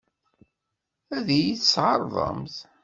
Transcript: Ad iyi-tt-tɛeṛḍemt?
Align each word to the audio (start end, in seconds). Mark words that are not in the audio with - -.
Ad 1.15 1.27
iyi-tt-tɛeṛḍemt? 1.37 2.55